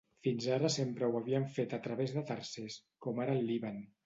[0.27, 3.81] Fins ara sempre ho havien fet a través de tercers, com ara al Líban.